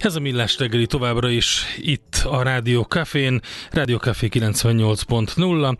[0.00, 5.76] Ez a Millás reggeli továbbra is itt a Rádió Cafén, Rádió Café 98.0,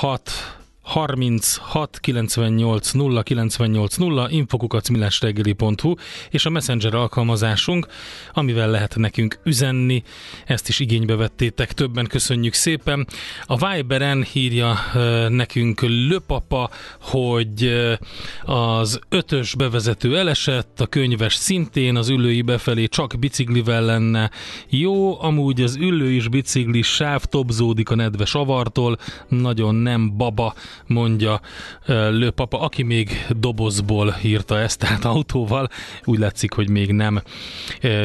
[0.00, 5.94] 06 36 98 0 98 0 infokukacmillásreggeli.hu
[6.30, 7.86] és a Messenger alkalmazásunk,
[8.32, 10.02] amivel lehet nekünk üzenni.
[10.46, 13.06] Ezt is igénybe vettétek, többen köszönjük szépen.
[13.44, 14.78] A Viberen hírja
[15.28, 16.70] nekünk Löpapa,
[17.00, 17.72] hogy
[18.44, 24.30] az ötös bevezető elesett, a könyves szintén, az ülői befelé csak biciklivel lenne
[24.68, 30.54] jó, amúgy az ülő is bicikli sáv tobzódik a nedves avartól, nagyon nem baba,
[30.86, 31.40] mondja
[31.86, 35.68] Lőpapa, aki még dobozból írta ezt, tehát autóval,
[36.04, 37.22] úgy látszik, hogy még nem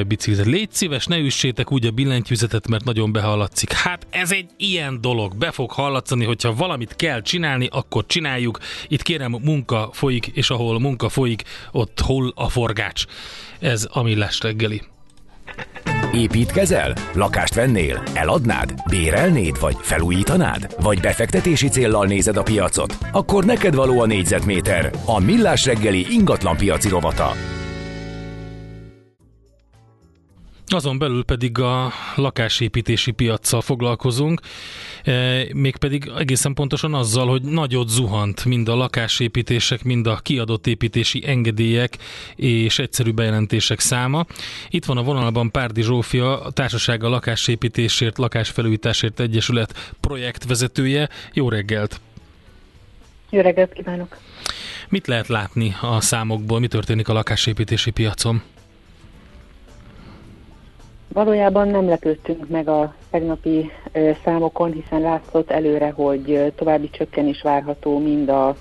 [0.07, 0.45] biciklizett.
[0.45, 3.71] Légy szíves, ne üssétek úgy a billentyűzetet, mert nagyon behallatszik.
[3.71, 8.59] Hát ez egy ilyen dolog, be fog hallatszani, hogyha valamit kell csinálni, akkor csináljuk.
[8.87, 13.05] Itt kérem, munka folyik, és ahol munka folyik, ott hol a forgács.
[13.59, 14.81] Ez a Millás reggeli.
[16.15, 16.93] Építkezel?
[17.13, 18.03] Lakást vennél?
[18.13, 18.73] Eladnád?
[18.89, 19.59] Bérelnéd?
[19.59, 20.75] Vagy felújítanád?
[20.81, 22.97] Vagy befektetési céllal nézed a piacot?
[23.11, 24.91] Akkor neked való a négyzetméter.
[25.05, 27.31] A Millás reggeli ingatlan piaci rovata.
[30.75, 34.41] Azon belül pedig a lakásépítési piaccal foglalkozunk,
[35.03, 41.23] e, mégpedig egészen pontosan azzal, hogy nagyot zuhant mind a lakásépítések, mind a kiadott építési
[41.25, 41.97] engedélyek
[42.35, 44.25] és egyszerű bejelentések száma.
[44.69, 51.09] Itt van a vonalban Párdi Zsófia, a Társasága Lakásépítésért, Lakásfelújításért Egyesület projektvezetője.
[51.33, 52.01] Jó reggelt!
[53.29, 54.17] Jó reggelt kívánok!
[54.89, 58.41] Mit lehet látni a számokból, mi történik a lakásépítési piacon?
[61.15, 63.71] Valójában nem lepődtünk meg a tegnapi
[64.23, 68.55] számokon, hiszen látszott előre, hogy további csökkenés várható mind a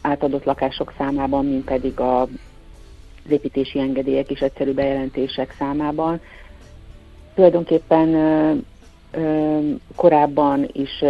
[0.00, 2.28] átadott lakások számában, mind pedig a, az
[3.28, 6.20] építési engedélyek és egyszerű bejelentések számában.
[7.34, 8.14] Tulajdonképpen
[9.96, 11.04] korábban is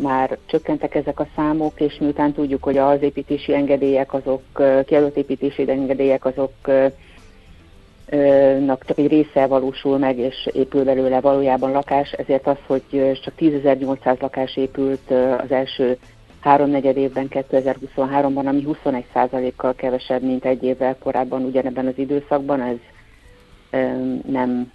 [0.00, 4.42] már csökkentek ezek a számok, és miután tudjuk, hogy az építési engedélyek azok,
[4.86, 6.52] kiadott építési engedélyek azok
[8.66, 12.82] nak csak egy része valósul meg, és épül belőle valójában lakás, ezért az, hogy
[13.22, 15.98] csak 10.800 lakás épült az első
[16.40, 22.76] háromnegyed évben 2023-ban, ami 21%-kal kevesebb, mint egy évvel korábban ugyanebben az időszakban, ez
[24.26, 24.72] nem,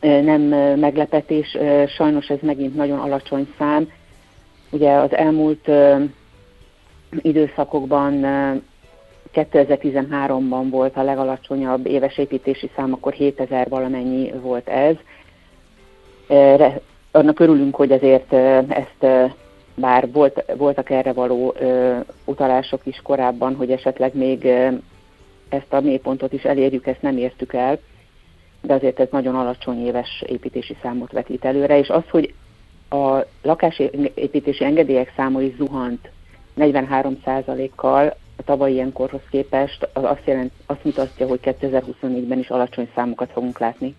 [0.00, 0.42] nem
[0.78, 1.56] meglepetés.
[1.86, 3.88] Sajnos ez megint nagyon alacsony szám.
[4.70, 5.70] Ugye az elmúlt
[7.22, 8.12] időszakokban
[9.34, 14.96] 2013-ban volt a legalacsonyabb éves építési szám, akkor 7000 valamennyi volt ez.
[17.10, 18.32] Annak örülünk, hogy azért
[18.68, 19.30] ezt
[19.74, 21.54] bár volt, voltak erre való
[22.24, 24.44] utalások is korábban, hogy esetleg még
[25.48, 27.78] ezt a mélypontot is elérjük, ezt nem értük el,
[28.62, 32.34] de azért ez nagyon alacsony éves építési számot vetít előre, és az, hogy
[32.90, 36.10] a lakásépítési engedélyek száma is zuhant
[36.58, 43.30] 43%-kal, a tavalyi ilyenkorhoz képest, az azt, jelent, azt mutatja, hogy 2024-ben is alacsony számokat
[43.32, 43.94] fogunk látni.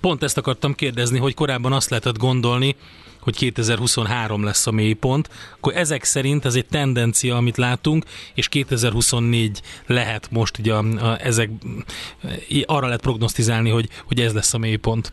[0.00, 2.76] Pont ezt akartam kérdezni, hogy korábban azt lehetett gondolni,
[3.20, 9.60] hogy 2023 lesz a mélypont, akkor ezek szerint ez egy tendencia, amit látunk, és 2024
[9.86, 11.50] lehet most ugye a, a, ezek,
[12.66, 15.12] arra lehet prognosztizálni, hogy, hogy ez lesz a mélypont.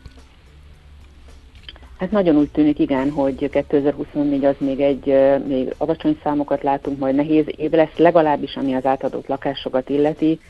[1.98, 5.06] Hát nagyon úgy tűnik, igen, hogy 2024 az még egy,
[5.46, 10.40] még alacsony számokat látunk, majd nehéz év lesz, legalábbis ami az átadott lakásokat illeti.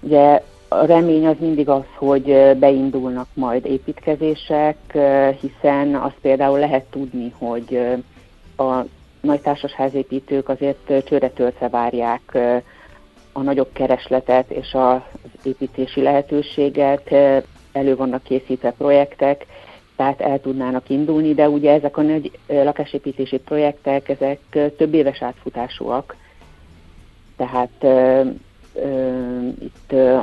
[0.00, 4.76] Ugye a remény az mindig az, hogy beindulnak majd építkezések,
[5.40, 7.80] hiszen azt például lehet tudni, hogy
[8.56, 8.72] a
[9.20, 12.38] nagy társasházépítők azért csőre töltve várják
[13.32, 15.00] a nagyobb keresletet és az
[15.42, 17.12] építési lehetőséget,
[17.72, 19.46] elő vannak készítve projektek,
[19.96, 24.40] tehát el tudnának indulni, de ugye ezek a nagy lakásépítési projektek, ezek
[24.76, 26.16] több éves átfutásúak,
[27.36, 27.86] tehát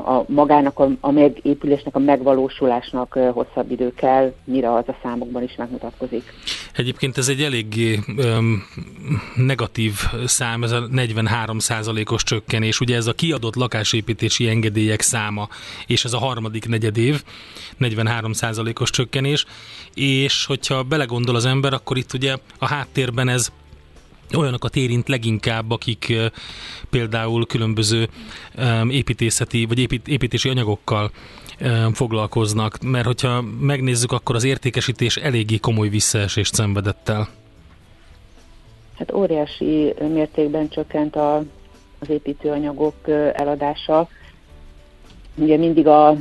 [0.06, 5.56] a magának a, a megépülésnek, a megvalósulásnak hosszabb idő kell, mire az a számokban is
[5.56, 6.24] megmutatkozik.
[6.76, 8.64] Egyébként ez egy eléggé um,
[9.36, 9.94] negatív
[10.26, 11.58] szám, ez a 43
[12.12, 12.80] os csökkenés.
[12.80, 15.48] Ugye ez a kiadott lakásépítési engedélyek száma,
[15.88, 17.24] és ez a harmadik negyed év,
[17.78, 18.32] 43
[18.80, 19.46] os csökkenés,
[19.94, 23.52] és hogyha belegondol az ember, akkor itt ugye a háttérben ez
[24.38, 26.14] olyanokat érint leginkább, akik
[26.90, 28.10] például különböző
[28.90, 31.12] építészeti vagy építési anyagokkal
[31.94, 37.28] foglalkoznak, mert hogyha megnézzük, akkor az értékesítés eléggé komoly visszaesést szenvedett el.
[38.98, 41.44] Hát óriási mértékben csökkent a,
[42.00, 42.96] az építőanyagok
[43.34, 44.08] eladása.
[45.36, 46.16] ugye mindig a,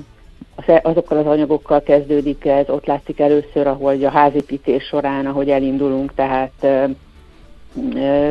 [0.82, 6.52] azokkal az anyagokkal kezdődik ez, ott látszik először, ahogy a házépítés során, ahogy elindulunk, tehát
[6.60, 6.88] e, e,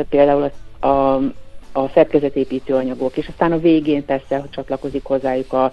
[0.09, 1.15] például a, a,
[1.71, 5.63] a szerkezetépítő anyagok, és aztán a végén persze, hogy csatlakozik hozzájuk a,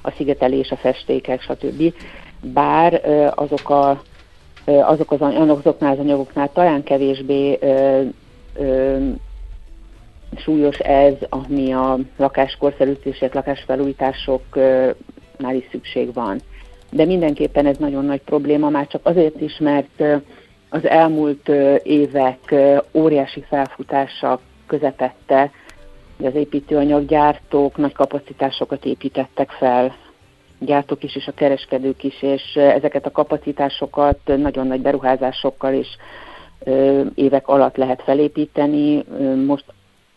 [0.00, 1.94] a szigetelés, a festékek, stb.
[2.40, 3.00] Bár
[3.34, 4.02] azok a
[4.66, 8.02] azok az, azoknál az anyagoknál talán kevésbé ö,
[8.54, 8.96] ö,
[10.36, 16.40] súlyos ez, ami a lakáskorszerűsítések, lakásfelújításoknál is szükség van.
[16.90, 20.02] De mindenképpen ez nagyon nagy probléma, már csak azért is, mert
[20.76, 21.48] az elmúlt
[21.82, 22.54] évek
[22.92, 25.50] óriási felfutása közepette,
[26.22, 29.94] az építőanyaggyártók nagy kapacitásokat építettek fel,
[30.58, 35.88] gyártók is és a kereskedők is, és ezeket a kapacitásokat nagyon nagy beruházásokkal és
[37.14, 39.04] évek alatt lehet felépíteni.
[39.46, 39.64] Most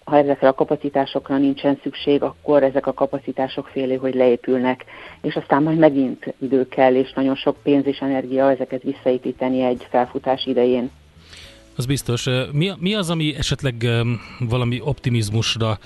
[0.09, 4.85] ha ezekre a kapacitásokra nincsen szükség, akkor ezek a kapacitások félé, hogy leépülnek,
[5.21, 9.87] és aztán majd megint idő kell, és nagyon sok pénz és energia ezeket visszaépíteni egy
[9.89, 10.91] felfutás idején.
[11.79, 12.27] Az biztos.
[12.51, 13.87] Mi, mi az, ami esetleg
[14.39, 15.77] valami optimizmusra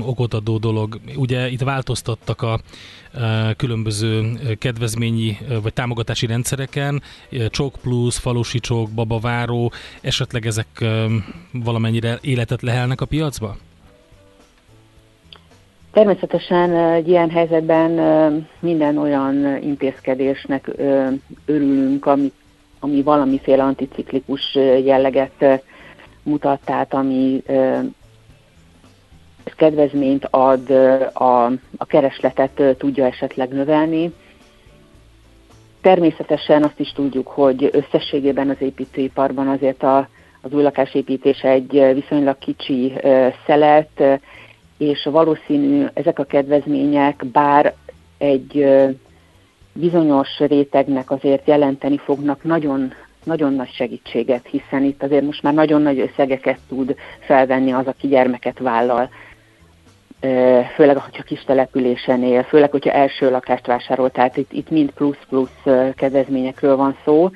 [0.00, 1.00] okot adó dolog?
[1.16, 2.60] Ugye itt változtattak a
[3.56, 7.02] különböző kedvezményi vagy támogatási rendszereken,
[7.48, 10.84] Csok Plus, Falusi Csok, Babaváró, esetleg ezek
[11.52, 13.56] valamennyire életet lehelnek a piacba?
[15.92, 17.90] Természetesen egy ilyen helyzetben
[18.58, 20.70] minden olyan intézkedésnek
[21.46, 22.34] örülünk, amit
[22.80, 25.62] ami valamiféle anticiklikus jelleget
[26.22, 27.42] mutat, tehát ami
[29.56, 30.70] kedvezményt ad,
[31.12, 31.44] a,
[31.76, 34.12] a keresletet tudja esetleg növelni.
[35.80, 40.08] Természetesen azt is tudjuk, hogy összességében az építőiparban azért a,
[40.40, 42.92] az új lakásépítés egy viszonylag kicsi
[43.46, 44.20] szelet,
[44.78, 47.74] és valószínű ezek a kedvezmények, bár
[48.18, 48.66] egy
[49.76, 52.92] bizonyos rétegnek azért jelenteni fognak nagyon,
[53.24, 58.08] nagyon nagy segítséget, hiszen itt azért most már nagyon nagy összegeket tud felvenni az, aki
[58.08, 59.10] gyermeket vállal,
[60.74, 65.62] főleg, hogyha kis településen él, főleg, hogyha első lakást vásárol, tehát itt, itt mind plusz-plusz
[65.94, 67.30] kedvezményekről van szó.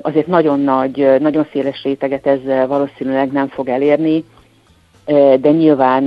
[0.00, 4.24] Azért nagyon nagy, nagyon széles réteget ez valószínűleg nem fog elérni,
[5.40, 6.02] de nyilván,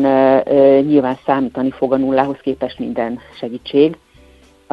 [0.85, 3.97] nyilván számítani fog a nullához képest minden segítség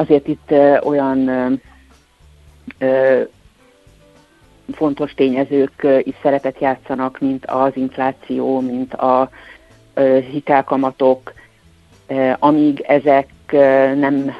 [0.01, 0.51] azért itt
[0.83, 1.29] olyan
[4.73, 9.29] fontos tényezők is szerepet játszanak, mint az infláció, mint a
[10.31, 11.33] hitelkamatok,
[12.39, 13.29] amíg ezek
[13.95, 14.31] nem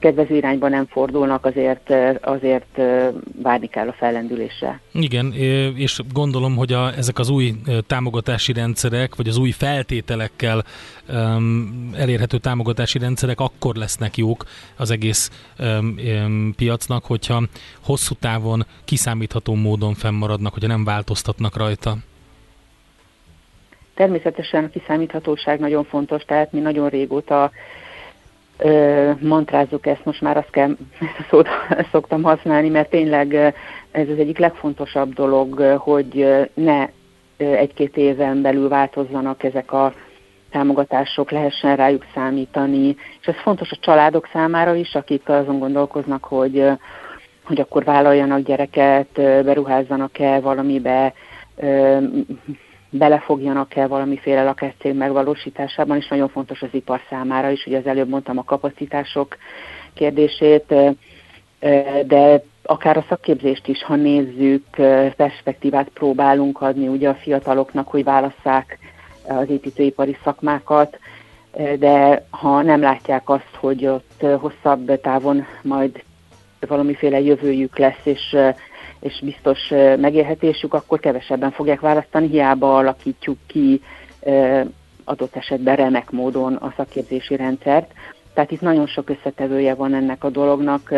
[0.00, 2.80] kedvező irányba nem fordulnak, azért, azért
[3.42, 4.80] várni kell a fellendülésre.
[4.92, 5.32] Igen,
[5.76, 7.52] és gondolom, hogy a, ezek az új
[7.86, 10.64] támogatási rendszerek, vagy az új feltételekkel
[11.08, 14.44] um, elérhető támogatási rendszerek akkor lesznek jók
[14.76, 15.94] az egész um,
[16.24, 17.42] um, piacnak, hogyha
[17.84, 21.96] hosszú távon kiszámítható módon fennmaradnak, hogyha nem változtatnak rajta.
[23.94, 27.50] Természetesen a kiszámíthatóság nagyon fontos, tehát mi nagyon régóta
[29.20, 30.70] mantrázzuk ezt, most már azt kell,
[31.00, 31.48] ezt a szót
[31.92, 33.34] szoktam használni, mert tényleg
[33.90, 36.88] ez az egyik legfontosabb dolog, hogy ne
[37.36, 39.92] egy-két éven belül változzanak ezek a
[40.50, 46.66] támogatások, lehessen rájuk számítani, és ez fontos a családok számára is, akik azon gondolkoznak, hogy,
[47.44, 49.08] hogy akkor vállaljanak gyereket,
[49.44, 51.12] beruházzanak-e valamibe,
[52.90, 58.38] belefogjanak-e valamiféle lakáscég megvalósításában, és nagyon fontos az ipar számára is, ugye az előbb mondtam
[58.38, 59.36] a kapacitások
[59.94, 60.74] kérdését,
[62.06, 64.64] de akár a szakképzést is, ha nézzük,
[65.16, 68.78] perspektívát próbálunk adni ugye a fiataloknak, hogy válasszák
[69.28, 70.98] az építőipari szakmákat,
[71.78, 76.02] de ha nem látják azt, hogy ott hosszabb távon majd
[76.66, 78.36] valamiféle jövőjük lesz, és
[79.00, 83.80] és biztos megélhetésük, akkor kevesebben fogják választani, hiába alakítjuk ki
[85.04, 87.92] adott esetben remek módon a szakképzési rendszert.
[88.34, 90.94] Tehát itt nagyon sok összetevője van ennek a dolognak,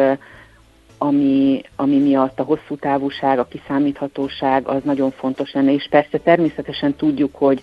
[0.99, 6.95] ami, ami miatt a hosszú távúság, a kiszámíthatóság az nagyon fontos lenne, és persze természetesen
[6.95, 7.63] tudjuk, hogy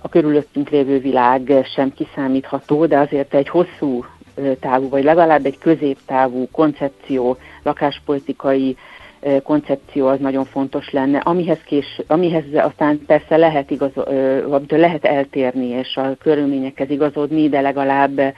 [0.00, 4.04] a körülöttünk lévő világ sem kiszámítható, de azért egy hosszú
[4.60, 8.76] távú, vagy legalább egy középtávú koncepció, lakáspolitikai
[9.42, 13.90] koncepció az nagyon fontos lenne, amihez, kés, amihez aztán persze lehet, igaz,
[14.68, 18.34] lehet eltérni, és a körülményekhez igazodni, de legalább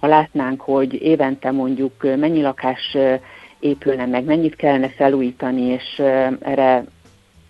[0.00, 2.96] ha látnánk, hogy évente mondjuk mennyi lakás
[3.60, 5.98] épülne meg, mennyit kellene felújítani, és
[6.40, 6.84] erre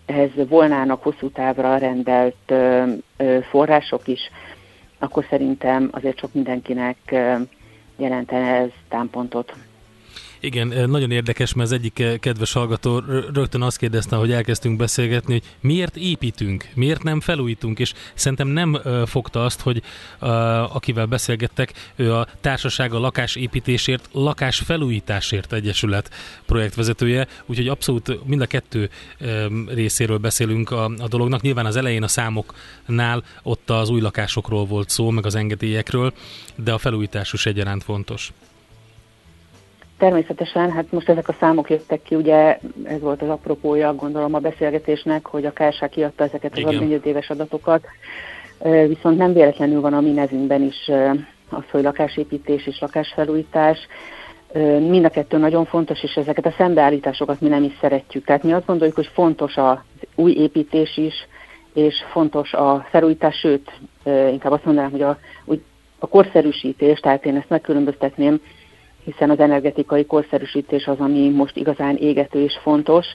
[0.07, 2.53] ehhez volnának hosszú távra rendelt
[3.51, 4.31] források is,
[4.99, 6.97] akkor szerintem azért sok mindenkinek
[7.97, 9.53] jelentene ez támpontot.
[10.41, 12.99] Igen, eh, nagyon érdekes, mert az egyik eh, kedves hallgató
[13.33, 18.75] rögtön azt kérdezte, hogy elkezdtünk beszélgetni, hogy miért építünk, miért nem felújítunk, és szerintem nem
[18.75, 19.83] eh, fogta azt, hogy
[20.73, 26.11] akivel beszélgettek, ő a társaság a lakásépítésért, lakásfelújításért egyesület
[26.47, 28.91] projektvezetője, úgyhogy abszolút mind a kettő
[29.67, 31.41] részéről beszélünk a, a dolognak.
[31.41, 36.13] Nyilván az elején a számoknál ott az új lakásokról volt szó, meg az engedélyekről,
[36.55, 38.33] de a felújítás is egyaránt fontos.
[39.99, 44.39] Természetesen, hát most ezek a számok jöttek ki, ugye ez volt az apropója, gondolom a
[44.39, 47.85] beszélgetésnek, hogy a KSH kiadta ezeket az adményödéves adatokat,
[48.87, 50.91] viszont nem véletlenül van a mi nevünkben is
[51.51, 53.79] az, hogy lakásépítés és lakásfelújítás.
[54.79, 58.25] Mind a kettő nagyon fontos, és ezeket a szembeállításokat mi nem is szeretjük.
[58.25, 59.79] Tehát mi azt gondoljuk, hogy fontos az
[60.15, 61.15] új építés is,
[61.75, 63.71] és fontos a felújítás, sőt,
[64.05, 65.19] inkább azt mondanám, hogy a,
[65.99, 68.41] a korszerűsítés, tehát én ezt megkülönböztetném
[69.07, 73.07] hiszen az energetikai korszerűsítés az, ami most igazán égető és fontos.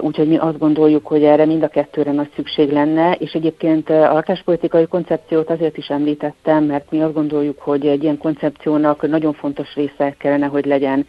[0.00, 4.12] Úgyhogy mi azt gondoljuk, hogy erre mind a kettőre nagy szükség lenne, és egyébként a
[4.12, 9.74] lakáspolitikai koncepciót azért is említettem, mert mi azt gondoljuk, hogy egy ilyen koncepciónak nagyon fontos
[9.74, 11.06] része kellene, hogy legyen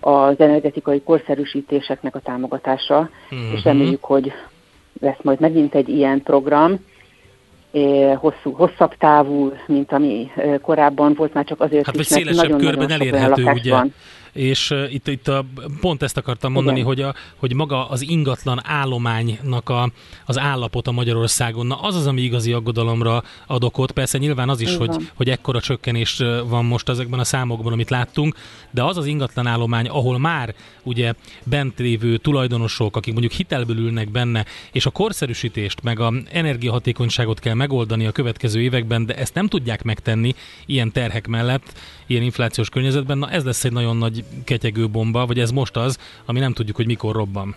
[0.00, 3.54] az energetikai korszerűsítéseknek a támogatása, mm-hmm.
[3.54, 4.32] és reméljük, hogy
[5.00, 6.78] lesz majd megint egy ilyen program,
[8.16, 10.30] hosszú, hosszabb távú, mint ami
[10.62, 13.70] korábban volt, már csak azért hát, is, mert nagyon-nagyon sok elérhető, ugye?
[13.70, 13.94] van
[14.34, 15.44] és itt, itt a,
[15.80, 19.90] pont ezt akartam mondani, hogy, a, hogy maga az ingatlan állománynak a,
[20.24, 23.92] az állapota Magyarországon, na az az, ami igazi aggodalomra ad okot.
[23.92, 28.36] Persze nyilván az is, hogy, hogy ekkora csökkenés van most ezekben a számokban, amit láttunk,
[28.70, 31.12] de az az ingatlan állomány, ahol már ugye
[31.44, 37.54] bent lévő tulajdonosok, akik mondjuk hitelből ülnek benne, és a korszerűsítést, meg a energiahatékonyságot kell
[37.54, 40.34] megoldani a következő években, de ezt nem tudják megtenni
[40.66, 41.72] ilyen terhek mellett,
[42.06, 45.98] ilyen inflációs környezetben, na ez lesz egy nagyon nagy ketyegő bomba, vagy ez most az,
[46.26, 47.54] ami nem tudjuk, hogy mikor robban.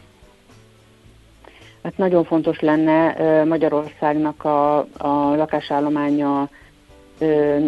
[1.83, 6.49] Hát nagyon fontos lenne Magyarországnak a, a lakásállománya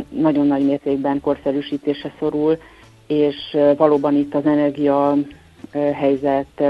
[0.10, 2.58] nagyon nagy mértékben korszerűsítése szorul,
[3.08, 5.16] és valóban itt az energia
[5.94, 6.64] helyzet,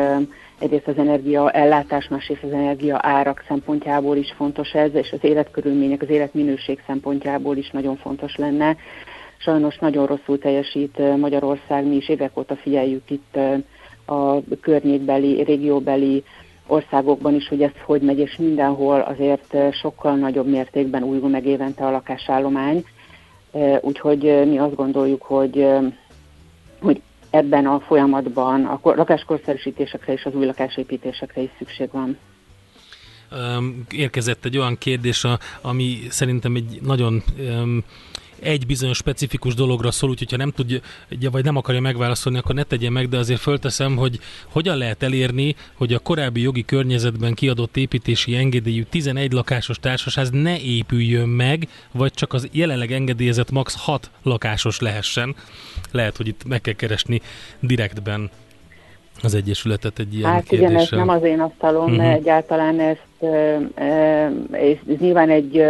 [0.60, 6.02] egyrészt az energia ellátás, másrészt az energia árak szempontjából is fontos ez, és az életkörülmények,
[6.02, 8.78] az életminőség szempontjából is nagyon fontos lenne.
[9.42, 13.38] Sajnos nagyon rosszul teljesít Magyarország, mi is évek óta figyeljük itt
[14.06, 16.24] a környékbeli, régióbeli
[16.68, 21.86] országokban is, hogy ez hogy megy, és mindenhol azért sokkal nagyobb mértékben újul meg évente
[21.86, 22.86] a lakásállomány.
[23.82, 25.68] Úgyhogy mi azt gondoljuk, hogy,
[26.80, 32.18] hogy ebben a folyamatban a lakáskorszerűsítésekre és az új lakásépítésekre is szükség van
[33.92, 35.26] érkezett egy olyan kérdés,
[35.62, 37.24] ami szerintem egy nagyon
[38.42, 40.80] egy bizonyos specifikus dologra szól, úgyhogy ha nem tudja,
[41.32, 44.20] vagy nem akarja megválaszolni, akkor ne tegye meg, de azért fölteszem, hogy
[44.52, 50.60] hogyan lehet elérni, hogy a korábbi jogi környezetben kiadott építési engedélyű 11 lakásos társaság ne
[50.60, 55.36] épüljön meg, vagy csak az jelenleg engedélyezett max 6 lakásos lehessen.
[55.92, 57.22] Lehet, hogy itt meg kell keresni
[57.60, 58.30] direktben
[59.24, 60.72] az Egyesületet egy ilyen Hát kérdéssel.
[60.72, 62.14] igen, ez nem az én asztalom, uh-huh.
[62.14, 63.34] egyáltalán ezt,
[64.52, 65.64] ez nyilván egy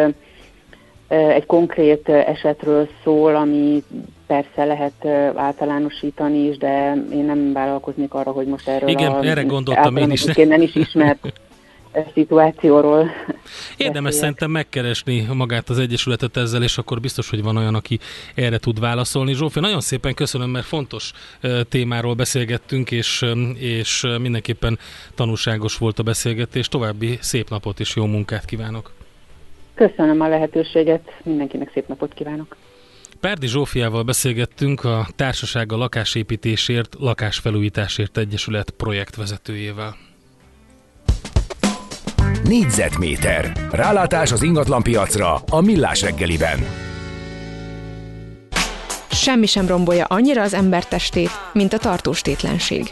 [1.09, 3.83] egy konkrét esetről szól, ami
[4.27, 9.43] persze lehet általánosítani is, de én nem vállalkoznék arra, hogy most erről Igen, a, erre
[9.43, 10.25] gondoltam én is.
[10.25, 11.33] nem is ismert
[12.13, 13.11] szituációról.
[13.77, 17.99] Érdemes szerintem megkeresni magát az Egyesületet ezzel, és akkor biztos, hogy van olyan, aki
[18.35, 19.33] erre tud válaszolni.
[19.33, 21.11] Zsófi, nagyon szépen köszönöm, mert fontos
[21.69, 23.25] témáról beszélgettünk, és,
[23.57, 24.79] és mindenképpen
[25.15, 26.67] tanulságos volt a beszélgetés.
[26.67, 28.98] További szép napot és jó munkát kívánok!
[29.79, 32.55] Köszönöm a lehetőséget, mindenkinek szép napot kívánok!
[33.19, 39.95] Párdi Zsófiával beszélgettünk a Társaság a Lakásépítésért, Lakásfelújításért Egyesület projektvezetőjével.
[42.43, 43.51] Négyzetméter.
[43.71, 46.59] Rálátás az ingatlanpiacra a Millás reggeliben.
[49.11, 52.89] Semmi sem rombolja annyira az ember testét, mint a tartós tétlenség.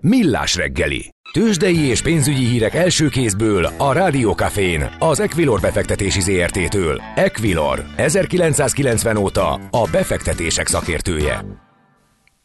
[0.00, 1.10] Millás reggeli.
[1.32, 7.00] Tőzsdei és pénzügyi hírek első kézből a Rádiókafén, az Equilor befektetési ZRT-től.
[7.14, 11.44] Equilor, 1990 óta a befektetések szakértője.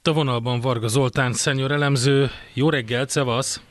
[0.03, 2.27] A vonalban Varga Zoltán, szenyor elemző.
[2.53, 3.61] Jó reggelt, szevasz!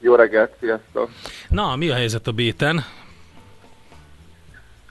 [0.00, 1.08] Jó reggelt, sziasztok!
[1.48, 2.84] Na, mi a helyzet a béten?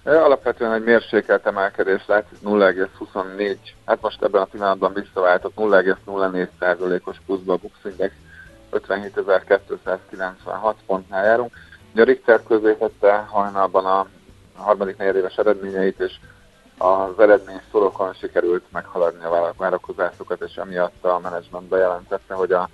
[0.03, 7.57] Alapvetően egy mérsékelt emelkedés látszik 0,24, hát most ebben a pillanatban visszaváltott 0,04%-os pluszba a
[7.57, 8.13] Bux Index
[8.89, 11.53] 57.296 pontnál járunk.
[11.91, 14.07] Ugye a Richter közé tette hajnalban a
[14.55, 16.13] harmadik negyedéves eredményeit, és
[16.77, 22.69] az eredmény szorokon sikerült meghaladni a várakozásokat, és emiatt a menedzsment bejelentette, hogy a,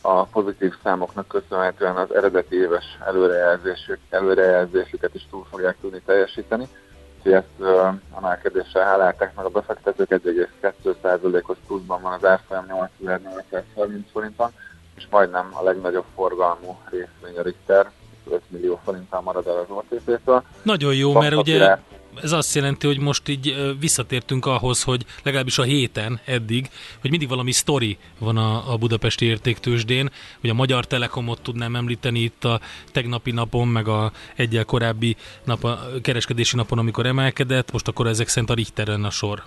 [0.00, 6.68] a pozitív számoknak köszönhetően az eredeti éves előrejelzésük, előrejelzésüket is túl fogják tudni teljesíteni.
[7.16, 7.70] Úgyhogy ezt
[8.16, 14.50] emelkedéssel hálálták meg a befektetők, 1,2%-os pluszban van az árfolyam 8830 forinton,
[14.98, 17.90] és majdnem a legnagyobb forgalmú részvény a Richter,
[18.30, 20.42] 5 millió forinttal marad el az OTP-től.
[20.62, 21.76] Nagyon jó, mert ugye
[22.22, 27.28] ez azt jelenti, hogy most így visszatértünk ahhoz, hogy legalábbis a héten eddig, hogy mindig
[27.28, 32.60] valami sztori van a, a budapesti értéktősdén, hogy a Magyar Telekomot tudnám említeni itt a
[32.92, 38.28] tegnapi napon, meg a egyel korábbi nap, a kereskedési napon, amikor emelkedett, most akkor ezek
[38.28, 39.42] szerint a Richteren a sor.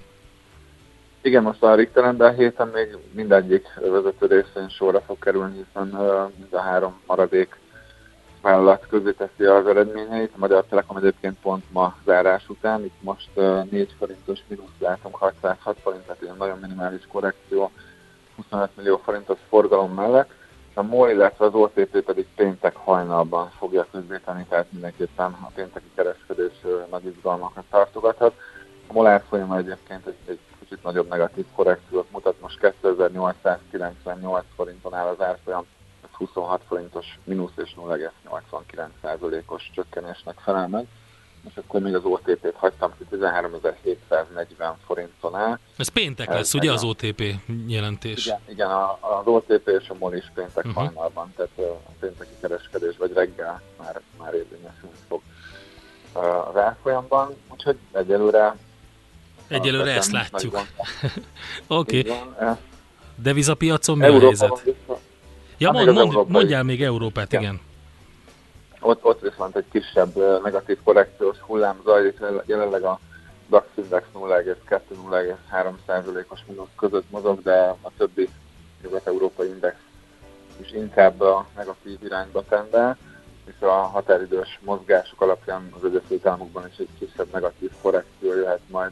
[1.23, 5.87] Igen, most a Richteren, de a héten még mindegyik vezető részén sorra fog kerülni, hiszen
[6.37, 7.59] mind a három maradék
[8.41, 10.31] vállalat közé teszi az eredményeit.
[10.35, 15.77] A Magyar Telekom egyébként pont ma zárás után, itt most 4 forintos mínusz látunk, 606
[15.81, 17.71] forint, tehát ilyen nagyon minimális korrekció,
[18.35, 20.29] 25 millió forintos forgalom mellett.
[20.73, 26.53] A MOL, illetve az OTP pedig péntek hajnalban fogja közzétenni, tehát mindenképpen a pénteki kereskedés
[26.89, 28.33] nagy izgalmakat tartogathat.
[28.87, 30.39] A MOL árfolyama egyébként egy, egy
[30.71, 35.65] kicsit nagyobb negatív korrekciót mutat, most 2898 forinton áll az árfolyam,
[36.11, 40.87] 26 forintos mínusz és 0,89%-os csökkenésnek felel meg.
[41.49, 45.59] És akkor még az OTP-t hagytam ki 13.740 forinton áll.
[45.77, 47.23] Ez péntek Ez lesz, ugye az OTP
[47.67, 48.25] jelentés?
[48.25, 50.73] Igen, igen az OTP és a MOL is péntek uh-huh.
[50.73, 51.51] hajnalban, tehát
[51.85, 55.21] a pénteki kereskedés vagy reggel már, már érvényesülni fog
[56.47, 58.55] az árfolyamban, úgyhogy egyelőre
[59.51, 60.55] Egyelőre ezt látjuk.
[61.67, 61.99] Oké.
[61.99, 62.53] okay.
[63.15, 64.61] Devizapiacon mi Európa a helyzet?
[64.63, 64.99] Vissza,
[65.61, 67.39] Ja, mond, mond, mondjál még Európát, ja.
[67.39, 67.59] igen.
[68.79, 72.99] Ott, ott viszont egy kisebb negatív korrekciós hullám zajlik, jelenleg a
[73.49, 78.29] DAX Index 0,2-0,3%-os mínusz között mozog, de a többi
[78.83, 79.75] nyugat-európai index
[80.61, 82.97] is inkább a negatív irányba tendel,
[83.55, 88.91] és a határidős mozgások alapján az Egyesült Államokban is egy kisebb negatív korrekció jöhet majd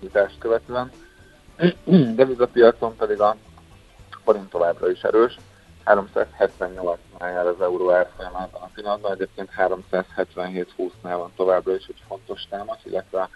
[0.00, 0.90] nyitást követően.
[2.16, 3.36] Devizapiacon pedig a
[4.24, 5.38] forint továbbra is erős,
[5.84, 12.84] 378-nál jár az euró árfolyamában a pillanatban, egyébként 377-20-nál van továbbra is egy fontos támasz,
[12.84, 13.28] illetve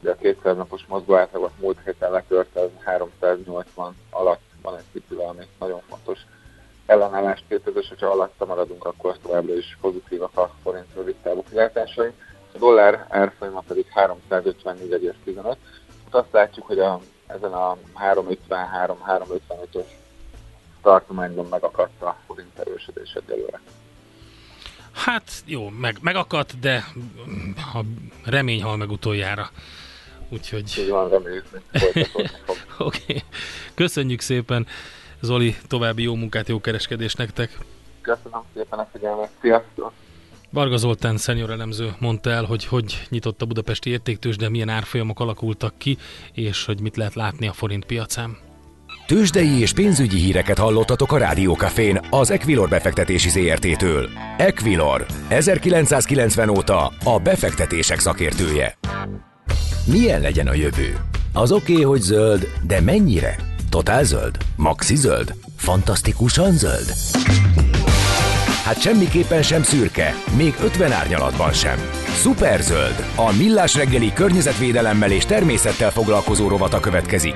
[0.00, 5.28] ugye a 200 napos mozgó átlagot múlt héten letört, az 380 alatt van egy picivel,
[5.28, 6.18] ami nagyon fontos
[6.86, 12.10] ellenállás képezés, hogyha alatta maradunk, akkor továbbra is pozitívak a forint rövid távú kilátásai.
[12.54, 15.56] A dollár árfolyama pedig 354,15.
[16.10, 19.86] Azt látjuk, hogy a, ezen a 353-355-ös
[20.82, 23.60] tartományban megakadt a forint erősödés egyelőre.
[24.92, 26.84] Hát jó, meg, megakadt, de
[27.56, 27.80] a
[28.24, 29.50] remény hal meg utoljára.
[30.28, 30.74] Úgyhogy...
[30.78, 31.46] Így van, reméljük,
[32.78, 33.02] Oké.
[33.02, 33.22] okay.
[33.74, 34.66] Köszönjük szépen,
[35.24, 37.58] Zoli, további jó munkát, jó kereskedést nektek.
[38.00, 39.30] Köszönöm szépen a figyelmet.
[39.40, 39.92] Sziasztok!
[40.50, 45.20] Varga Zoltán szenior elemző mondta el, hogy hogy nyitott a budapesti értéktős, de milyen árfolyamok
[45.20, 45.98] alakultak ki,
[46.32, 48.36] és hogy mit lehet látni a forint piacán.
[49.06, 54.08] Tőzsdei és pénzügyi híreket hallottatok a Rádiókafén az Equilor befektetési ZRT-től.
[54.36, 58.78] Equilor, 1990 óta a befektetések szakértője.
[59.86, 60.96] Milyen legyen a jövő?
[61.32, 63.53] Az oké, okay, hogy zöld, de mennyire?
[63.74, 64.36] Totál zöld?
[64.56, 65.34] Maxi zöld?
[65.56, 66.92] Fantasztikusan zöld?
[68.64, 71.78] Hát semmiképpen sem szürke, még 50 árnyalatban sem.
[72.22, 77.34] Superzöld, a millás reggeli környezetvédelemmel és természettel foglalkozó rovata következik.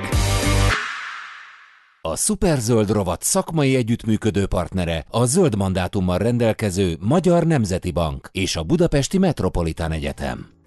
[2.01, 8.63] A Superzöld rovat szakmai együttműködő partnere a zöld mandátummal rendelkező Magyar Nemzeti Bank és a
[8.63, 10.58] Budapesti Metropolitán Egyetem.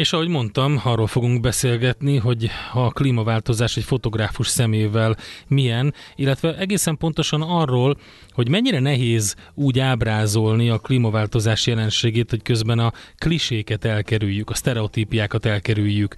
[0.00, 5.16] És ahogy mondtam, arról fogunk beszélgetni, hogy a klímaváltozás egy fotográfus szemével
[5.48, 7.96] milyen, illetve egészen pontosan arról,
[8.32, 15.46] hogy mennyire nehéz úgy ábrázolni a klímaváltozás jelenségét, hogy közben a kliséket elkerüljük, a sztereotípiákat
[15.46, 16.14] elkerüljük.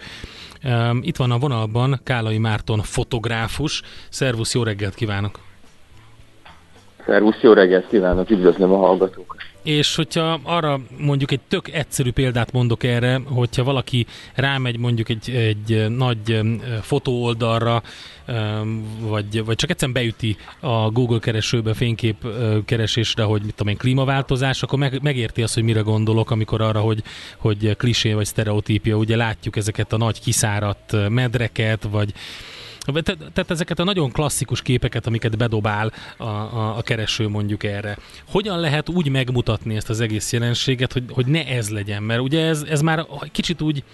[1.00, 3.82] Itt van a vonalban Kálai Márton fotográfus.
[4.08, 5.38] Szervusz, jó reggelt kívánok!
[7.06, 9.51] Szervusz, jó reggelt kívánok, üdvözlöm a hallgatókat!
[9.62, 15.30] És hogyha arra mondjuk egy tök egyszerű példát mondok erre, hogyha valaki rámegy mondjuk egy,
[15.30, 16.40] egy nagy
[16.80, 17.82] fotóoldalra,
[18.98, 22.26] vagy, vagy csak egyszerűen beüti a Google keresőbe fénykép
[22.64, 26.80] keresésre, hogy mit tudom én, klímaváltozás, akkor meg, megérti azt, hogy mire gondolok, amikor arra,
[26.80, 27.02] hogy,
[27.36, 32.12] hogy klisé vagy sztereotípia, ugye látjuk ezeket a nagy kiszáradt medreket, vagy
[32.84, 37.96] te, tehát ezeket a nagyon klasszikus képeket, amiket bedobál a, a, a kereső mondjuk erre.
[38.30, 42.02] Hogyan lehet úgy megmutatni ezt az egész jelenséget, hogy, hogy ne ez legyen?
[42.02, 43.84] Mert ugye ez, ez már kicsit úgy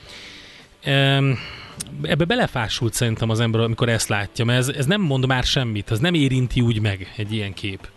[2.02, 5.90] ebbe belefásult szerintem az ember, amikor ezt látja, mert ez, ez nem mond már semmit,
[5.90, 7.88] ez nem érinti úgy meg egy ilyen kép.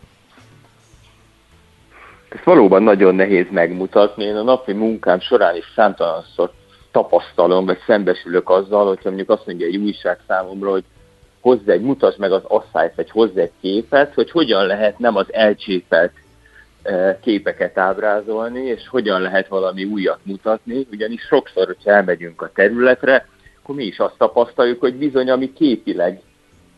[2.29, 4.23] Ez valóban nagyon nehéz megmutatni.
[4.23, 6.51] Én a napi munkám során is számtalanszor
[6.91, 10.83] tapasztalom, vagy szembesülök azzal, hogyha mondjuk azt mondja egy újság számomra, hogy
[11.41, 15.33] hozzá egy, mutasd meg az asszályt, vagy hozzá egy képet, hogy hogyan lehet nem az
[15.33, 16.11] elcsépelt
[16.83, 23.27] e, képeket ábrázolni, és hogyan lehet valami újat mutatni, ugyanis sokszor, hogyha elmegyünk a területre,
[23.61, 26.21] akkor mi is azt tapasztaljuk, hogy bizony, ami képileg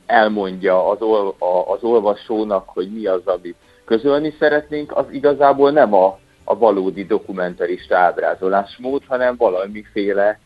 [0.05, 5.93] elmondja az, ol, a, az olvasónak, hogy mi az, amit közölni szeretnénk, az igazából nem
[5.93, 10.39] a, a valódi dokumentarista ábrázolásmód, hanem valamiféle,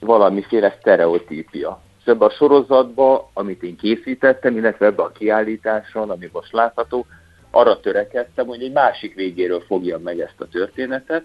[0.00, 1.80] valamiféle sztereotípia.
[2.00, 7.06] És ebbe a sorozatba, amit én készítettem, illetve ebbe a kiállításon, ami most látható,
[7.50, 11.24] arra törekedtem, hogy egy másik végéről fogjam meg ezt a történetet,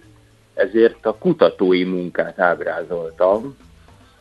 [0.53, 3.57] ezért a kutatói munkát ábrázoltam,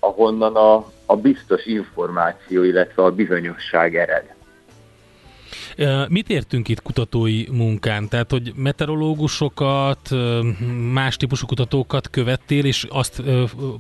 [0.00, 0.74] ahonnan a,
[1.06, 4.34] a biztos információ, illetve a bizonyosság ered.
[6.08, 8.08] Mit értünk itt kutatói munkán?
[8.08, 10.10] Tehát, hogy meteorológusokat,
[10.92, 13.22] más típusú kutatókat követtél, és azt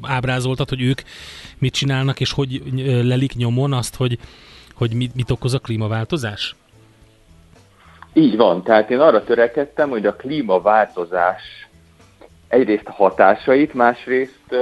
[0.02, 1.00] ábrázoltad, hogy ők
[1.58, 2.62] mit csinálnak, és hogy
[3.02, 4.18] lelik nyomon azt, hogy,
[4.74, 6.56] hogy mit, mit okoz a klímaváltozás?
[8.12, 11.42] Így van, tehát én arra törekedtem, hogy a klímaváltozás
[12.48, 14.54] egyrészt a hatásait, másrészt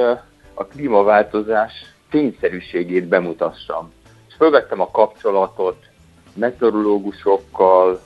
[0.55, 1.73] a klímaváltozás
[2.11, 3.93] tényszerűségét bemutassam.
[4.29, 5.90] És fölvettem a kapcsolatot
[6.35, 8.01] meteorológusokkal,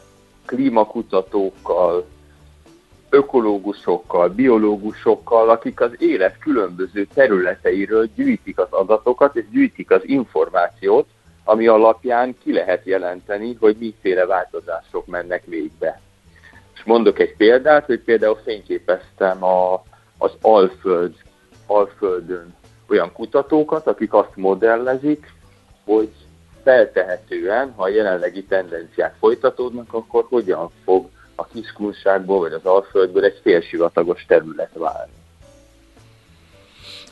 [0.44, 2.06] klímakutatókkal,
[3.14, 11.06] ökológusokkal, biológusokkal, akik az élet különböző területeiről gyűjtik az adatokat és gyűjtik az információt,
[11.44, 16.00] ami alapján ki lehet jelenteni, hogy miféle változások mennek végbe.
[16.74, 19.82] És mondok egy példát, hogy például fényképeztem a,
[20.18, 21.14] az Alföld,
[21.66, 22.54] Alföldön
[22.88, 25.32] olyan kutatókat, akik azt modellezik,
[25.84, 26.10] hogy
[26.64, 33.40] feltehetően, ha a jelenlegi tendenciák folytatódnak, akkor hogyan fog a kiskunságból vagy az Alföldből egy
[33.42, 35.23] félsivatagos terület válni.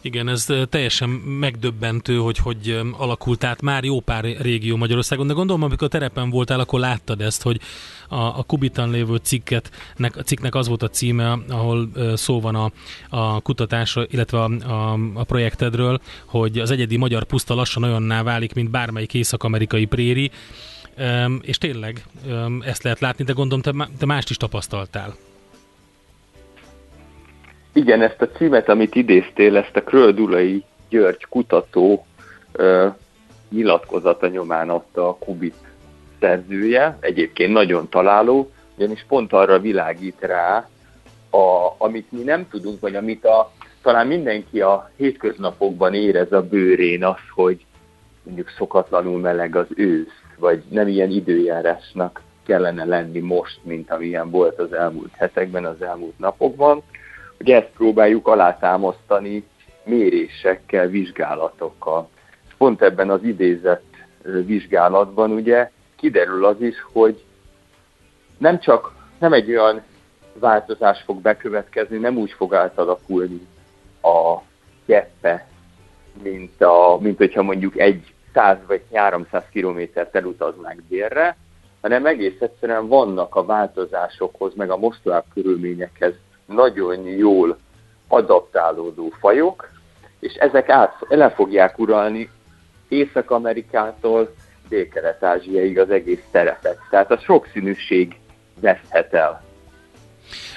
[0.04, 5.62] Igen, ez teljesen megdöbbentő, hogy hogy alakult át már jó pár régió Magyarországon, de gondolom,
[5.62, 7.60] amikor a terepen voltál, akkor láttad ezt, hogy
[8.08, 12.54] a, a Kubitan lévő cikket, nek, a cikknek az volt a címe, ahol szó van
[12.54, 12.72] a,
[13.08, 18.54] a kutatásra, illetve a, a, a projektedről, hogy az egyedi magyar puszta lassan olyanná válik,
[18.54, 20.30] mint bármelyik észak-amerikai préri,
[21.40, 22.06] és tényleg
[22.60, 25.16] ezt lehet látni, de gondolom, te, te mást is tapasztaltál.
[27.72, 32.06] Igen, ezt a címet, amit idéztél, ezt a Kröldulai György kutató
[32.52, 32.88] ö,
[33.50, 35.56] nyilatkozata nyomán adta a Kubit
[36.20, 40.68] szerzője, egyébként nagyon találó, ugyanis pont arra világít rá,
[41.30, 47.04] a, amit mi nem tudunk, vagy amit a, talán mindenki a hétköznapokban érez a bőrén
[47.04, 47.64] az, hogy
[48.22, 54.58] mondjuk szokatlanul meleg az ősz, vagy nem ilyen időjárásnak kellene lenni most, mint amilyen volt
[54.58, 56.82] az elmúlt hetekben, az elmúlt napokban,
[57.42, 59.44] hogy ezt próbáljuk alátámasztani
[59.84, 62.08] mérésekkel, vizsgálatokkal.
[62.58, 67.22] Pont ebben az idézett vizsgálatban ugye kiderül az is, hogy
[68.38, 69.82] nem csak nem egy olyan
[70.38, 73.46] változás fog bekövetkezni, nem úgy fog átalakulni
[74.02, 74.38] a
[74.86, 75.46] gyeppe,
[76.22, 81.36] mint, a, mint hogyha mondjuk egy 100 vagy 300 kilométert elutaznánk délre,
[81.80, 86.14] hanem egész egyszerűen vannak a változásokhoz, meg a mostolább körülményekhez
[86.54, 87.58] nagyon jól
[88.08, 89.70] adaptálódó fajok,
[90.18, 92.30] és ezek át, le fogják uralni
[92.88, 94.34] Észak-Amerikától
[94.68, 96.78] Dél-Kelet-Ázsiaig az egész terepet.
[96.90, 98.16] Tehát a sokszínűség
[98.60, 99.42] veszhet el.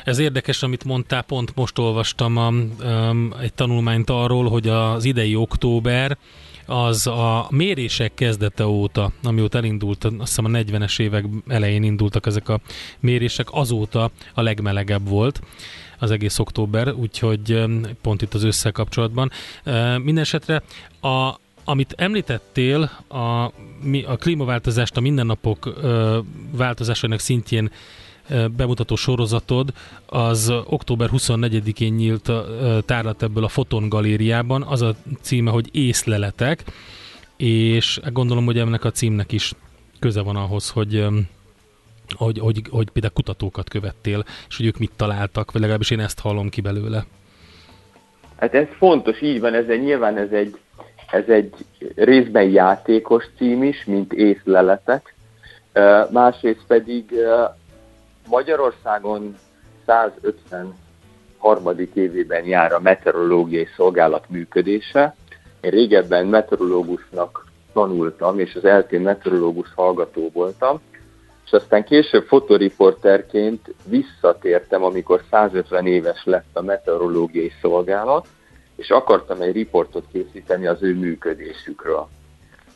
[0.04, 5.36] Ez érdekes, amit mondtál, pont most olvastam a, um, egy tanulmányt arról, hogy az idei
[5.36, 6.18] október
[6.66, 12.50] az a mérések kezdete óta, amióta elindult, azt hiszem a 40-es évek elején indultak ezek
[12.50, 12.60] a
[13.00, 15.40] mérések, azóta a legmelegebb volt
[16.00, 17.64] az egész október, úgyhogy
[18.02, 19.32] pont itt az össze kapcsolatban.
[20.04, 20.64] Mindenesetre
[21.02, 23.44] a, amit említettél, a,
[24.06, 25.74] a klímaváltozást a mindennapok
[26.52, 27.72] változásának szintjén
[28.56, 29.74] bemutató sorozatod
[30.06, 32.46] az október 24-én nyílt a
[32.86, 34.64] tárlat ebből a Foton galériában.
[34.64, 36.64] Az a címe, hogy észleletek,
[37.38, 39.54] és gondolom, hogy ennek a címnek is
[40.00, 41.06] köze van ahhoz, hogy
[42.18, 46.20] hogy, hogy, hogy például kutatókat követtél, és hogy ők mit találtak, vagy legalábbis én ezt
[46.20, 47.06] hallom ki belőle.
[48.40, 50.58] Hát ez fontos, így van, ez egy, nyilván ez egy,
[51.12, 51.54] ez egy
[51.96, 55.16] részben játékos cím is, mint észleletek,
[56.12, 57.14] másrészt pedig
[58.28, 59.38] Magyarországon
[59.86, 60.74] 156
[61.38, 65.16] harmadik évében jár a meteorológiai szolgálat működése.
[65.62, 70.82] Én régebben meteorológusnak tanultam, és az eltén meteorológus hallgató voltam,
[71.46, 78.28] és aztán később fotoriporterként visszatértem, amikor 150 éves lett a meteorológiai szolgálat,
[78.76, 82.08] és akartam egy riportot készíteni az ő működésükről.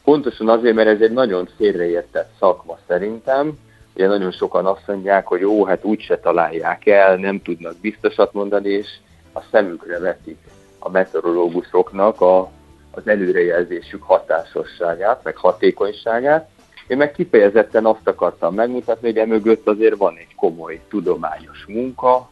[0.04, 3.58] Pontosan azért, mert ez egy nagyon félreértett szakma szerintem,
[4.00, 8.70] Ugye nagyon sokan azt mondják, hogy ó, hát úgyse találják el, nem tudnak biztosat mondani,
[8.70, 8.88] és
[9.34, 10.38] a szemükre vetik
[10.80, 12.52] a meteorológusoknak a,
[12.92, 16.50] az előrejelzésük hatásosságát, meg hatékonyságát.
[16.90, 22.30] Én meg kifejezetten azt akartam megmutatni, hogy emögött azért van egy komoly tudományos munka,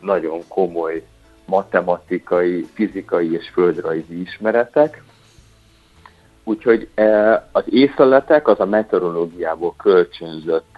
[0.00, 1.02] nagyon komoly
[1.46, 5.02] matematikai, fizikai és földrajzi ismeretek.
[6.44, 10.74] Úgyhogy eh, az észleletek az a meteorológiából kölcsönzött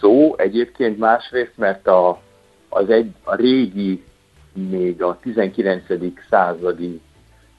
[0.00, 2.20] szó egyébként másrészt, mert a,
[2.68, 4.04] az egy, a régi,
[4.52, 5.82] még a 19.
[6.30, 7.00] századi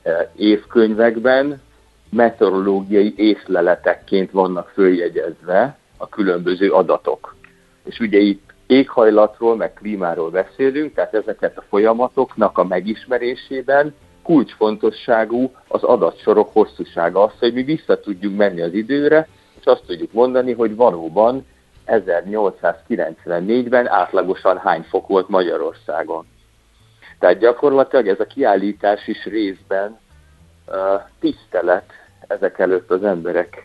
[0.04, 1.62] e, évkönyvekben
[2.10, 7.36] meteorológiai észleletekként vannak följegyezve a különböző adatok.
[7.84, 15.84] És ugye itt éghajlatról, meg klímáról beszélünk, tehát ezeket a folyamatoknak a megismerésében kulcsfontosságú az
[15.84, 17.24] adatsorok hosszúsága.
[17.24, 19.28] Az, hogy mi vissza tudjunk menni az időre,
[19.60, 21.46] és azt tudjuk mondani, hogy valóban
[21.88, 26.26] 1894-ben átlagosan hány fok volt Magyarországon.
[27.20, 30.00] Tehát gyakorlatilag ez a kiállítás is részben
[31.20, 31.92] tisztelet
[32.28, 33.62] ezek előtt az emberek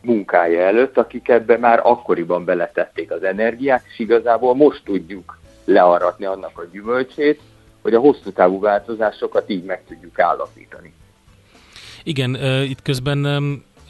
[0.00, 6.58] munkája előtt, akik ebbe már akkoriban beletették az energiát, és igazából most tudjuk learatni annak
[6.58, 7.40] a gyümölcsét,
[7.82, 10.94] hogy a hosszú távú változásokat így meg tudjuk állapítani.
[12.02, 13.18] Igen, itt közben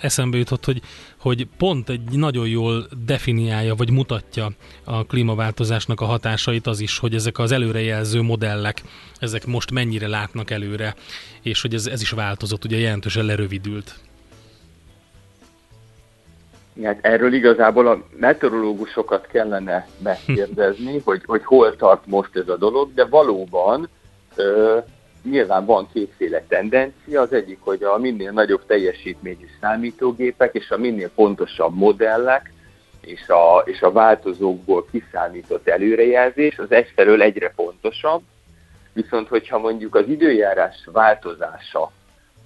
[0.04, 0.80] eszembe jutott, hogy,
[1.20, 4.48] hogy pont egy nagyon jól definiálja, vagy mutatja
[4.84, 8.82] a klímaváltozásnak a hatásait az is, hogy ezek az előrejelző modellek,
[9.18, 10.94] ezek most mennyire látnak előre,
[11.42, 13.94] és hogy ez, ez is változott, ugye jelentősen lerövidült.
[16.82, 22.94] Hát erről igazából a meteorológusokat kellene megkérdezni, hogy, hogy hol tart most ez a dolog,
[22.94, 23.88] de valóban
[24.34, 24.78] ö,
[25.30, 31.10] nyilván van kétféle tendencia, az egyik, hogy a minél nagyobb teljesítményű számítógépek és a minél
[31.14, 32.52] pontosabb modellek
[33.00, 38.22] és a, és a változókból kiszámított előrejelzés az egyfelől egyre pontosabb,
[38.92, 41.90] viszont hogyha mondjuk az időjárás változása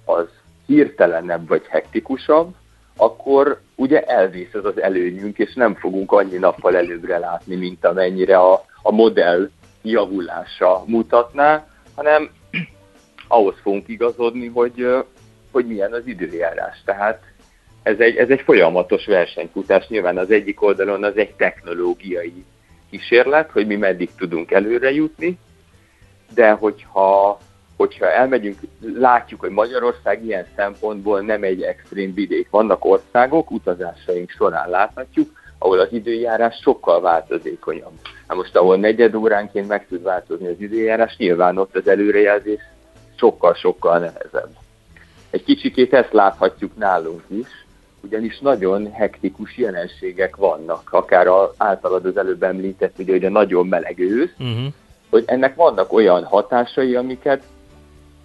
[0.05, 0.27] az
[0.65, 2.53] hirtelenebb vagy hektikusabb,
[2.97, 8.37] akkor ugye elvész ez az előnyünk, és nem fogunk annyi nappal előbbre látni, mint amennyire
[8.37, 9.49] a, a modell
[9.81, 12.29] javulása mutatná, hanem
[13.31, 14.87] ahhoz fogunk igazodni, hogy,
[15.51, 16.81] hogy milyen az időjárás.
[16.85, 17.23] Tehát
[17.83, 19.87] ez egy, ez egy folyamatos versenyfutás.
[19.87, 22.45] Nyilván az egyik oldalon az egy technológiai
[22.89, 25.37] kísérlet, hogy mi meddig tudunk előre jutni,
[26.33, 27.37] de hogyha,
[27.77, 28.59] hogyha elmegyünk,
[28.95, 32.49] látjuk, hogy Magyarország ilyen szempontból nem egy extrém vidék.
[32.49, 37.93] Vannak országok, utazásaink során láthatjuk, ahol az időjárás sokkal változékonyabb.
[38.27, 42.61] Na most, ahol negyed óránként meg tud változni az időjárás, nyilván ott az előrejelzés
[43.19, 44.49] sokkal-sokkal nehezebb.
[45.29, 47.47] Egy kicsikét ezt láthatjuk nálunk is,
[48.01, 53.67] ugyanis nagyon hektikus jelenségek vannak, akár a, általad az előbb említett, ugye, hogy a nagyon
[53.67, 54.73] meleg ősz, uh-huh.
[55.09, 57.43] hogy ennek vannak olyan hatásai, amiket,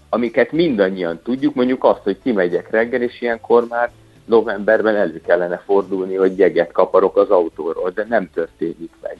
[0.09, 3.91] amiket mindannyian tudjuk, mondjuk azt, hogy kimegyek reggel, és ilyenkor már
[4.25, 9.17] novemberben elő kellene fordulni, hogy jeget kaparok az autóról, de nem történik meg.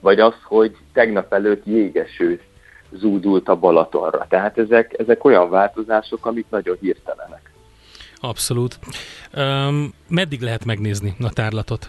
[0.00, 2.40] Vagy az, hogy tegnap előtt jégeső
[2.90, 4.26] zúdult a Balatonra.
[4.28, 7.52] Tehát ezek, ezek olyan változások, amik nagyon hirtelenek.
[8.20, 8.78] Abszolút.
[9.36, 11.88] Um, meddig lehet megnézni a tárlatot?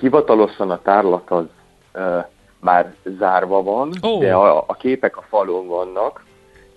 [0.00, 1.44] Hivatalosan a tárlat az
[1.94, 2.24] uh,
[2.60, 4.20] már zárva van, oh.
[4.20, 6.24] de a, a képek a falon vannak,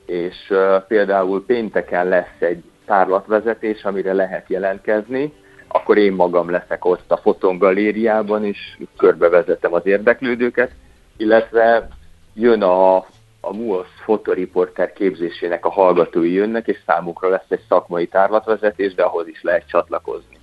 [0.06, 5.34] és uh, például pénteken lesz egy tárlatvezetés, amire lehet jelentkezni,
[5.68, 10.72] akkor én magam leszek ott a fotongalériában, és körbevezetem az érdeklődőket,
[11.18, 11.88] illetve
[12.34, 12.96] jön a,
[13.42, 19.28] a MUOS fotoriporter képzésének a hallgatói jönnek, és számukra lesz egy szakmai tárlatvezetés, de ahhoz
[19.28, 20.38] is lehet csatlakozni.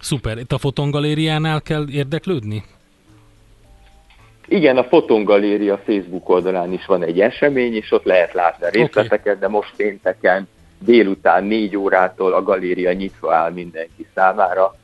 [0.00, 0.38] Szuper.
[0.38, 2.64] Itt a fotongalériánál kell érdeklődni?
[4.48, 9.36] Igen, a Fotongaléria Facebook oldalán is van egy esemény, és ott lehet látni a részleteket,
[9.36, 9.38] okay.
[9.38, 14.74] de most pénteken délután négy órától a galéria nyitva áll mindenki számára.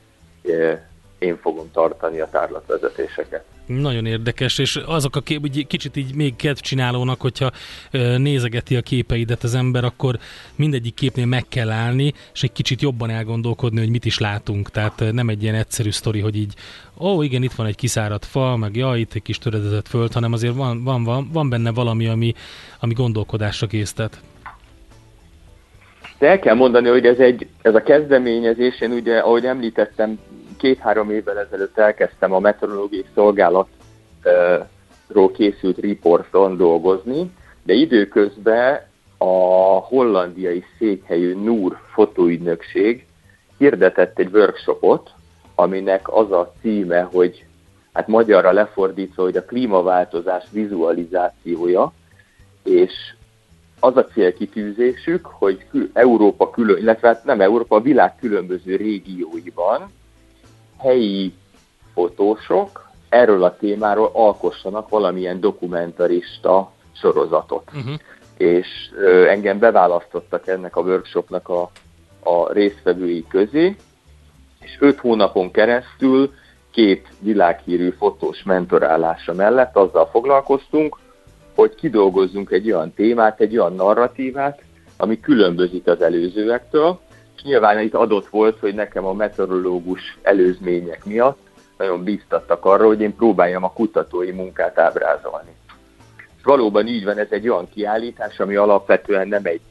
[1.19, 3.43] Én fogom tartani a tárlatvezetéseket.
[3.67, 7.51] Nagyon érdekes, és azok a kép, úgy kicsit így még kedvcsinálónak, hogyha
[8.17, 10.17] nézegeti a képeidet az ember, akkor
[10.55, 14.69] mindegyik képnél meg kell állni, és egy kicsit jobban elgondolkodni, hogy mit is látunk.
[14.69, 16.53] Tehát nem egy ilyen egyszerű sztori, hogy így,
[16.99, 20.33] ó, igen, itt van egy kiszáradt fa, meg ja, itt egy kis töredezett föld, hanem
[20.33, 22.33] azért van, van, van, van benne valami, ami,
[22.79, 24.21] ami gondolkodásra késztet.
[26.19, 30.19] De el kell mondani, hogy ez, egy, ez a kezdeményezés, én ugye, ahogy említettem,
[30.57, 37.31] két-három évvel ezelőtt elkezdtem a meteorológiai szolgálatról készült riporton dolgozni,
[37.63, 38.81] de időközben
[39.17, 39.25] a
[39.79, 43.05] hollandiai székhelyű NUR fotóügynökség
[43.57, 45.11] hirdetett egy workshopot,
[45.55, 47.45] aminek az a címe, hogy
[47.93, 51.93] hát magyarra lefordítva, hogy a klímaváltozás vizualizációja,
[52.63, 52.93] és
[53.79, 59.91] az a célkitűzésük, hogy Európa külön, illetve hát nem Európa, a világ különböző régióiban
[60.77, 61.33] helyi
[61.93, 67.63] fotósok erről a témáról alkossanak valamilyen dokumentarista sorozatot.
[67.75, 67.93] Uh-huh.
[68.37, 71.71] És ö, engem beválasztottak ennek a workshopnak a,
[72.23, 73.75] a résztvevői közé,
[74.59, 76.33] és öt hónapon keresztül
[76.71, 80.97] két világhírű fotós mentorálása mellett azzal foglalkoztunk,
[81.55, 84.61] hogy kidolgozzunk egy olyan témát, egy olyan narratívát,
[84.97, 86.99] ami különbözik az előzőektől,
[87.43, 91.37] nyilván itt adott volt, hogy nekem a meteorológus előzmények miatt
[91.77, 95.55] nagyon bíztattak arra, hogy én próbáljam a kutatói munkát ábrázolni.
[96.37, 99.61] És valóban így van, ez egy olyan kiállítás, ami alapvetően nem egy,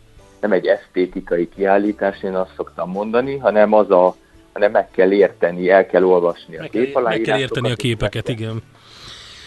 [0.40, 4.14] nem egy esztétikai kiállítás, én azt szoktam mondani, hanem az a,
[4.52, 8.62] hanem meg kell érteni, el kell olvasni a meg Meg kell érteni a képeket, igen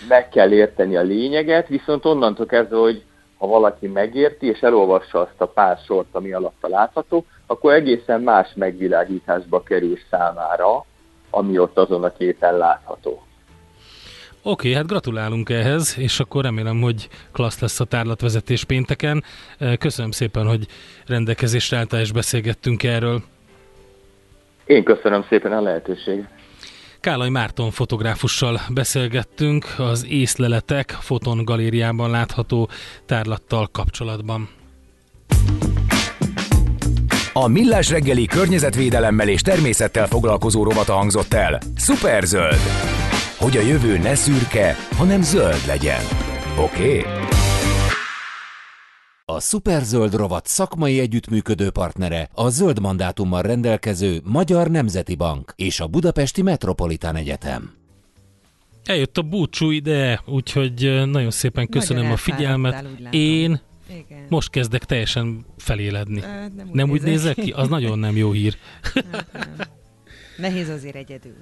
[0.07, 3.03] meg kell érteni a lényeget, viszont onnantól kezdve, hogy
[3.39, 8.49] ha valaki megérti és elolvassa azt a pár sort, ami alatta látható, akkor egészen más
[8.55, 10.85] megvilágításba kerül számára,
[11.29, 13.11] ami ott azon a képen látható.
[13.11, 13.23] Oké,
[14.43, 19.23] okay, hát gratulálunk ehhez, és akkor remélem, hogy klassz lesz a tárlatvezetés pénteken.
[19.79, 20.67] Köszönöm szépen, hogy
[21.07, 23.21] rendelkezésre álltál és beszélgettünk erről.
[24.65, 26.38] Én köszönöm szépen a lehetőséget.
[27.01, 32.69] Kálai Márton fotográfussal beszélgettünk az észleletek Foton galériában látható
[33.05, 34.49] tárlattal kapcsolatban.
[37.33, 41.59] A Millás reggeli környezetvédelemmel és természettel foglalkozó rovata hangzott el.
[41.77, 42.59] Superzöld!
[43.37, 46.01] Hogy a jövő ne szürke, hanem zöld legyen.
[46.57, 46.97] Oké?
[46.97, 47.38] Okay?
[49.39, 55.87] A Superzöld rovat szakmai együttműködő partnere a zöld mandátummal rendelkező Magyar Nemzeti Bank és a
[55.87, 57.73] Budapesti Metropolitán Egyetem.
[58.83, 62.85] Eljött a búcsú ide, úgyhogy nagyon szépen köszönöm nagyon a figyelmet.
[63.11, 64.25] Én igen.
[64.29, 66.19] most kezdek teljesen feléledni.
[66.19, 67.51] nem úgy, nem úgy nézek ki?
[67.51, 68.57] Az nagyon nem jó hír.
[68.81, 69.67] Hát nem.
[70.37, 71.35] Nehéz azért egyedül.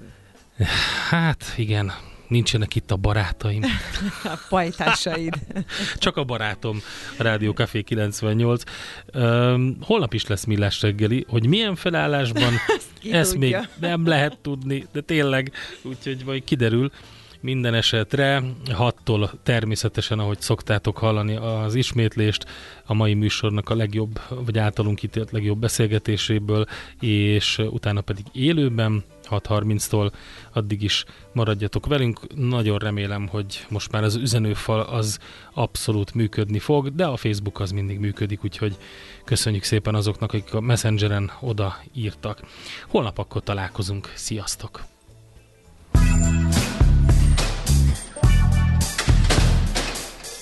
[1.08, 1.92] Hát igen,
[2.28, 3.62] nincsenek itt a barátaim.
[4.24, 5.34] a pajtásaid.
[5.96, 6.80] Csak a barátom,
[7.18, 8.62] a Rádió Café 98.
[9.14, 12.52] Um, holnap is lesz millás reggeli, hogy milyen felállásban,
[13.10, 13.58] ezt tudja.
[13.58, 16.90] még nem lehet tudni, de tényleg, úgyhogy majd kiderül.
[17.40, 22.46] Minden esetre hattól természetesen, ahogy szoktátok hallani az ismétlést,
[22.84, 26.66] a mai műsornak a legjobb, vagy általunk ítélt legjobb beszélgetéséből,
[27.00, 30.12] és utána pedig élőben 6.30-tól
[30.52, 32.20] addig is maradjatok velünk.
[32.34, 35.18] Nagyon remélem, hogy most már az üzenőfal az
[35.54, 38.76] abszolút működni fog, de a Facebook az mindig működik, úgyhogy
[39.24, 42.40] köszönjük szépen azoknak, akik a Messengeren oda írtak.
[42.86, 44.12] Holnap akkor találkozunk.
[44.14, 44.80] Sziasztok!